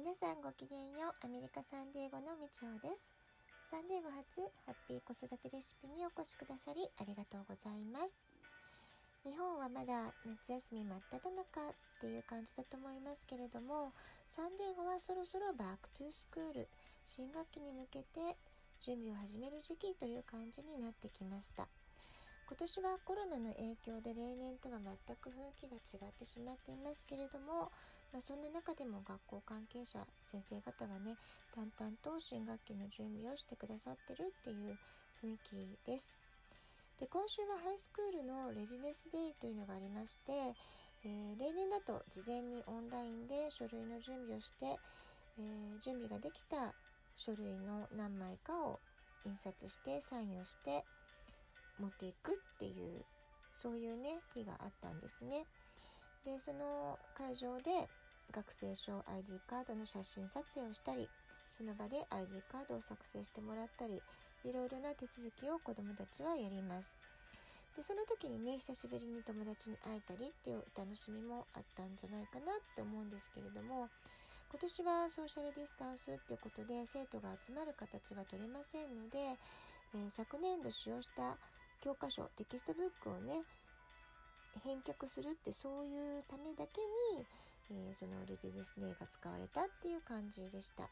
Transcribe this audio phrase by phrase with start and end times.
[0.00, 3.12] 皆さんごきげんようアメリカサンディエゴのみちおです。
[3.68, 8.16] サンディエゴ発ハッピー子育てレシピにお越しくださりありがとうございます。
[9.28, 13.92] 日本はまだ夏休み真っ只中っていう感じだと思いますけれども
[14.32, 16.72] サンディエゴはそろそろ back to school
[17.04, 18.40] 新学期に向けて
[18.80, 21.68] 準備を始める時期という感じになってきました。
[22.48, 27.68] 今年はコロナの影響で例年とは全く雰囲気が違ってしまっていますけれども、
[28.12, 31.16] まあ、そんな中でも学校関係者先生方はね
[31.54, 34.76] 淡々と新学期の準備をしてくださってるっていう
[35.22, 36.18] 雰囲気です。
[36.98, 40.32] で今週はハイスクールのレディネスデイというのがありまして、
[41.04, 44.76] えー、例年だと事前にオンラインで書類の準備をして、
[45.38, 46.74] えー、準備ができた
[47.16, 48.80] 書類の何枚かを
[49.24, 50.84] 印刷してサインをして
[51.78, 53.04] 持っていくっていう
[53.56, 55.44] そういうね日があったんですね。
[56.24, 57.88] でその会場で
[58.30, 61.08] 学生証 ID カードの写真撮影をしたり
[61.50, 64.00] その場で ID カードを作成してもらったり
[64.44, 66.88] いろいろな手続きを子どもたちはやります。
[67.76, 73.88] でその時にね久しぶりに友達に会えたりっていう楽しみもあったんじゃないかなって思うんですけれども
[74.50, 79.38] 今年はソーシャルディスタンスっていうことで生徒が集まる形は取れませんので、
[79.94, 81.38] えー、昨年度使用した
[81.78, 83.46] 教科書テキストブックをね
[84.66, 86.82] 返却するってそういうためだけ
[87.14, 87.24] に、
[87.70, 90.88] えー、その Readiness が使われたっていう感じでした。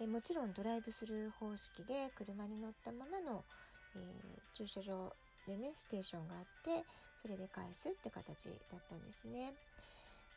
[0.00, 3.44] えもちろんドライブスルー方式で車に乗ったままの、
[3.94, 5.12] えー、駐車場
[5.46, 6.84] でねステーションがあって
[7.20, 9.52] それで返すって形だったんですね。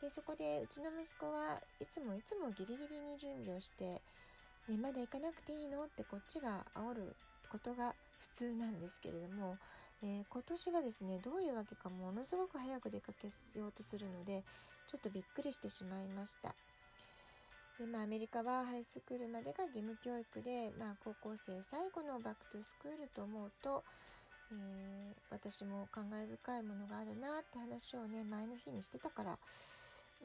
[0.02, 4.02] でそこでうちの息子はいつもいつもギリギリに準備をして
[4.68, 7.16] 「ね、まだ行かなくていいの?」ってこっちが煽る
[7.50, 9.58] ことが普通なんですけれども、
[10.06, 14.44] え、今年はですねどういうわけかものすごく早く出かけようとするので
[14.92, 16.54] ちょっとびっくりしてしまいました。
[17.80, 23.84] でまあ、アメリカはハイスクールまでが義務教育で、まあ、高校生最後のバックトゥスクールと思うと、
[24.54, 29.38] えー、私も感慨深いものがあるなって話をね前の日にしてたから、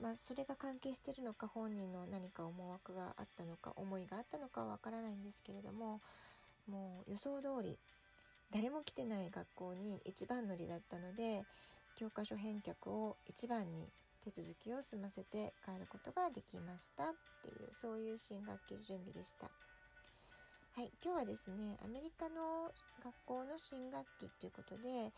[0.01, 6.01] まあ、それが関係してるのか本人の何か思惑があったのか思いがあったのかはわからないんですけれども
[6.71, 7.77] もう予想通り
[8.53, 11.45] 誰も来てない学校に一番乗りだったので
[11.97, 13.87] 教科書返却を一番に
[14.25, 17.07] 手続きを済ませて帰ることができましたっ
[17.43, 19.51] ていうそういう新学期準備でした。
[20.77, 22.71] はい、今日はですねアメリカの
[23.03, 25.11] 学校の新学期っていうことで、え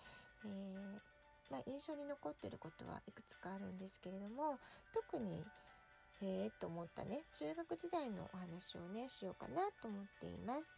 [0.44, 4.58] ー、まあ、印象に残ってることはいくつかあるんですけれども
[4.94, 5.44] 特に
[6.22, 10.72] へえと思ったね中学時代のお話をねしようかなと思っています。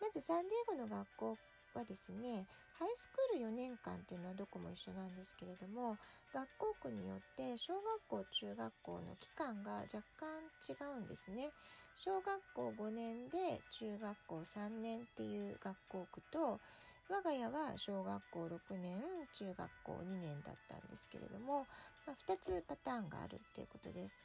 [0.00, 1.38] まずサンディエゴの学校
[1.76, 2.48] はですね
[2.80, 5.96] ハイスクール4年間っていうのはどこも一緒なんですけれども
[6.32, 6.48] 学
[6.80, 11.52] 校区によって小学校中学校の期間が若干違うんですね。
[11.96, 16.60] 小学校5年で中学校3年っていう学校区と
[17.08, 19.00] 我が家は小学校6年
[19.38, 21.66] 中学校2年だったんですけれども、
[22.04, 24.20] まあ、2つパターンがあるっていうことです。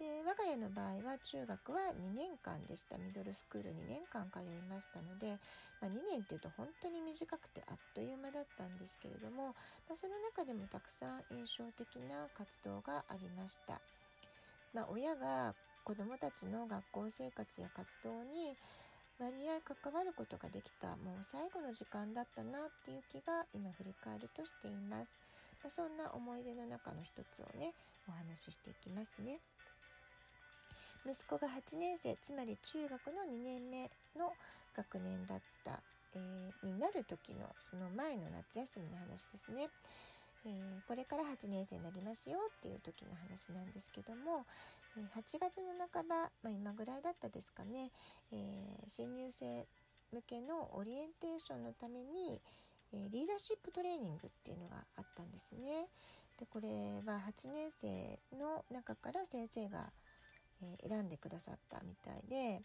[0.00, 5.38] で我が家の場合は中学は2年間でしたミドルスクール2年間通いましたので、
[5.78, 9.48] まあ、2年っていうと本当に短くてあっという間だったんですけれども、
[9.88, 13.82] まあ、その中でもたくさん印象的な活動がありました。
[14.72, 18.56] まあ、親が子どもたちの学校生活や活動に
[19.18, 25.12] 割合関わることができたもう最後の時間だったなっていう気が今振り返るとしています。
[25.62, 27.74] ま、そんな思い出の中の一つをね
[28.08, 29.42] お話ししていきますね。
[31.06, 34.32] 息子が8年生つまり中学の2年目の
[34.76, 35.80] 学年だった、
[36.14, 39.68] えー、になる時のその前の夏休みの話ですね。
[40.44, 44.46] えー、これから8年生になりますよっていう時の話なんですけども、
[44.96, 47.90] え、8月の半ば、まあ、今ぐらいだったですかね、
[48.32, 49.66] えー、新入生
[50.12, 52.40] 向けのオリエンテーションのために、
[52.92, 55.86] えリーダーシップトレーニングっていうのがあったんですね。
[56.38, 56.68] でこれ
[57.04, 59.92] は8年生の中から先生が
[60.62, 62.62] えー、選んでくださったみたいで、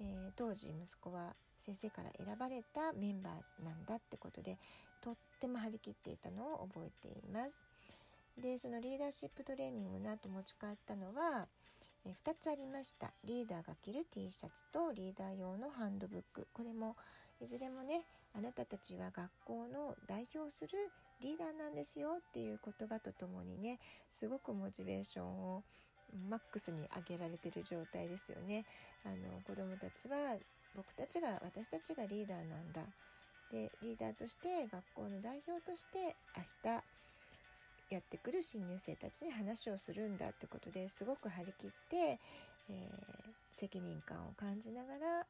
[0.00, 4.58] えー、当時息子は先生から選ばれたメンバーなんだってことで
[5.00, 7.62] とっても張り切っていたのを覚えています。
[8.40, 11.46] でそのリーダーシップトレーニングの後持ち帰ったのは、
[12.04, 16.96] えー、2つありましたリーダーが着る T シャツとリーダー用のハンドブックこれも
[17.40, 18.04] いずれもね
[18.36, 20.70] あなたたちは学校の代表する
[21.20, 23.78] リーダーなんですよっていう言葉とともにね
[24.18, 25.62] すごくモチベーションを
[26.28, 28.64] マックスに上げられてる状態ですよね。
[29.04, 30.36] あの子供たちは
[30.76, 32.82] 僕たちが私たちがリーダーなんだ。
[33.52, 36.82] でリーダーとして学校の代表として明日
[37.90, 45.26] やってくる新入生たちに話をするんだってことですごく張り切って、えー、責任感を感じながら、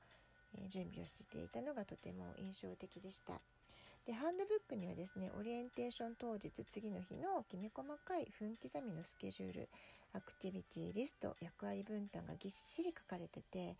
[0.55, 3.41] えー、準備をしていたのがとても印象的でした。
[4.07, 9.69] でハンドブックにはですねオリエンテーション当日次の日のきめ細かい分刻みのスケジュール
[10.15, 13.77] アクティビティリスト役割分担がぎっしり書かれてて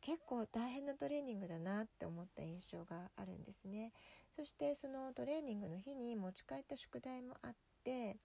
[0.00, 3.92] 結構大変なトレーニングだなって思った印象があるんですね。
[4.36, 7.54] そしてそのトレーニングの日に持ち帰った宿題もあっ
[7.84, 8.16] て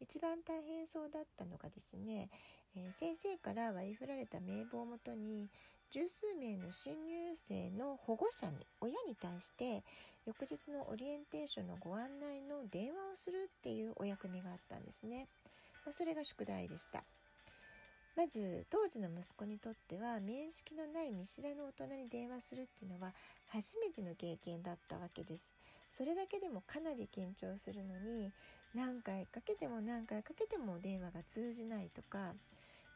[0.00, 2.30] 一番大変そうだったのがですね、
[2.76, 5.50] えー、先生から割り振られた名簿をもとに
[5.90, 9.82] 十数名の新入生の保護者に親に対して
[10.26, 15.26] 翌日のオリエンテーションのご案内の電話をするっていうお役目があったんですね、
[15.88, 17.02] まあ、それが宿題でした。
[18.14, 23.14] まず当時の息子にとっては面識のない見知らぬ大人に電話するっていうのは
[23.46, 25.50] 初めての経験だったわけです。
[25.96, 28.30] それだけでもかなり緊張するのに
[28.74, 32.34] 何回かけても何回かけても電話が通じないとか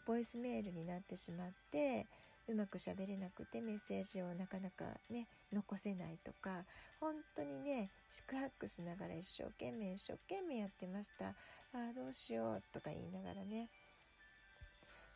[0.07, 2.07] ボイスメールになってしまって
[2.49, 6.65] うまく喋れなくてメッセージをなかなかね残せないとか
[7.01, 11.27] 本当にね宿泊しながら一生懸命一生懸命やってました。
[11.75, 13.69] ああどうしようとか言いながらね。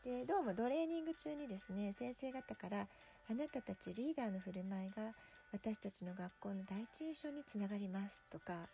[0.05, 2.87] でどうもトレーニング中にですね先生方から
[3.29, 5.13] あなたたちリーダーの振る舞いが
[5.53, 8.69] 私たちの学校の第一印象につながりますとか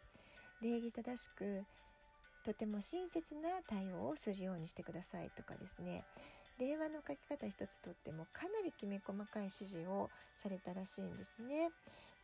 [0.60, 1.64] 礼儀正しく
[2.44, 6.04] とても親切な対応をするようにしてくださいとかですね
[6.58, 10.10] 電話の書き方一つとってもかなりきめ細かい指示を
[10.42, 11.70] されたらしいんですね。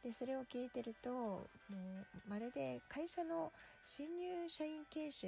[0.05, 3.50] でそれを聞いてるともうまるで会社の
[3.85, 5.26] 新入社員研修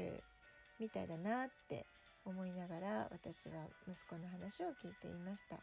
[0.78, 1.86] みたいだなって
[2.24, 5.58] 思いながら私は息子の話を聞いていました。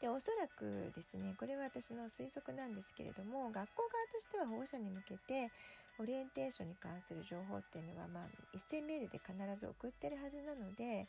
[0.00, 5.50] でおそらくですねこれは私の推測なんですけれども学校側としては保護者に向けて
[5.98, 11.06] オリエンテーションに関する情報っていうのは、まあ、一斉メールで必ず送ってるはずなので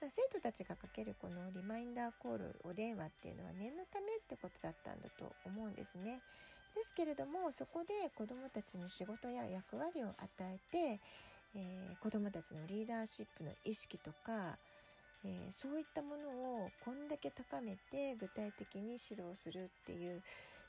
[0.00, 6.20] まあ、生徒たちがかけるこのリマインダーコールお電話っていうのは念のためってことだったんだと思うんですね。
[6.74, 11.00] ですけれどもそこで子どもたちに仕事や役割を与えて、
[11.54, 14.58] えー、子どもたちのリーダーシップの意識とか、
[15.24, 20.20] えー、そういったものをこんだけ高めて具体的に指導するっていう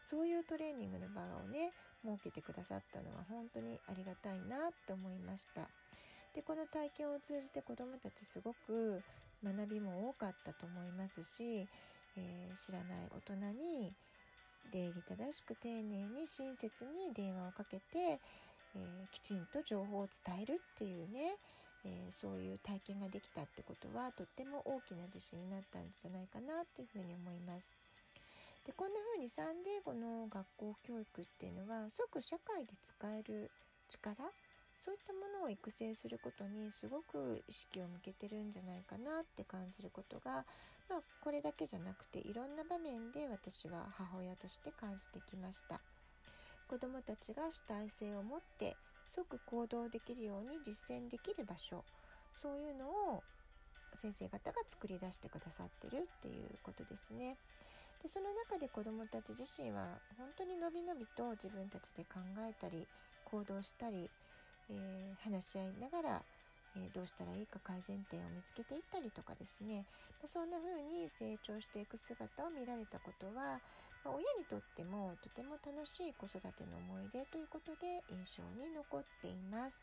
[0.08, 1.74] そういうトレーニングの場をね
[2.06, 5.68] 設けてくださったのは本当にありがたいなって思いました。
[6.36, 9.02] でこの体験を通じて子どもたちすごく
[9.44, 11.66] 学びも多かったと思いますし、
[12.18, 13.94] えー、知らない大人に
[14.74, 21.38] 礼儀正しく丁寧に親切に電話をかけて、えー、きちんと情報を伝えるっていうね、
[21.86, 27.85] えー、そういう体験ができたってことはとっても大きな自信になったんじゃないかなっていうふうに思います。
[28.66, 33.52] でこんな風にサンデーゴの学校教育っていうのは即社会で使える
[33.88, 34.16] 力
[34.78, 40.46] そういったものを育成することにすごく意識を向けてるんじゃないかなって感じることが、
[40.90, 45.80] まあ、これだけじゃなくていろんな場面で私は母親として感じてきました
[46.68, 48.76] 子どもたちが主体性を持って
[49.08, 51.84] 即行動できるように実践できる場所
[52.42, 53.24] そういうのを
[54.02, 57.38] 先生方が作り出してくださってるっていうことですね。
[58.02, 62.88] でその中で子どもたち自身は本当にのびのびと自分たちで考えたり
[63.26, 64.10] 行動したり
[64.70, 66.22] えー、話し合いながら、
[66.76, 69.86] えー、どうしたらいいか改善点を見つけていったりとかですね、
[70.22, 73.62] ま、そんな風に成長していく姿を見られたことは、
[74.04, 79.82] まあ、親にとってもとても楽しい子育ての思い出ということで印象に残っています。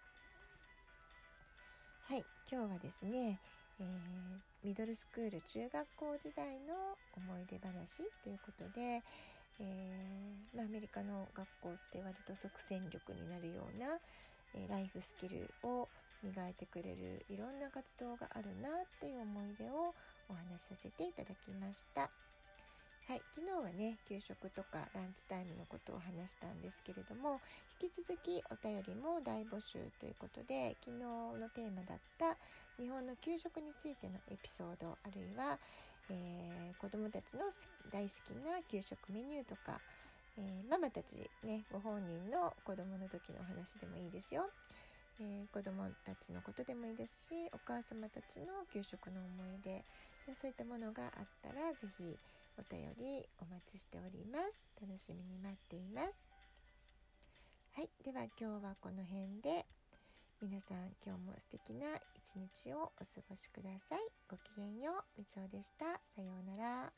[2.10, 3.38] はい、今日はですね、
[3.80, 6.74] えー、ミドルスクール中学校時代の
[7.16, 9.02] 思い出話ということで、
[9.60, 13.98] えーまあ、アメリカの学校って割と即戦力になるような、
[14.54, 15.88] えライフスキルを
[16.22, 19.94] 磨いてくれるいろんな活動があるなっていう思い出を
[20.28, 22.10] お話しさせていただきました。
[23.08, 27.40] はい、昨日はね給食とかランチタイムのことを話したんですけれども
[27.82, 32.38] 引き続きお便りも大募集ということで昨日のテーマだった
[32.78, 35.58] 日本の給食についてのエピソードあるいは、
[36.10, 37.42] えー、子どもたちの
[37.92, 39.80] 大好きな給食メニューとか
[40.38, 44.48] えー、ママたちねご本人の子供の時のお話でもいいですよ、
[45.20, 49.84] えー、子供たちのことでもいいですしお母様たちの給食の思い出
[50.40, 52.16] そういったものがあったら是非
[52.56, 54.64] お便りお待ちしております。
[54.80, 56.22] 楽しみに待っています。
[57.74, 59.81] はいでは今日はこの辺で。
[60.42, 61.86] 皆さん今日も素敵な
[62.18, 64.00] 一日をお過ごしください。
[64.28, 65.20] ごきげんよう。
[65.20, 66.00] みちおでした。
[66.16, 66.92] さようなら。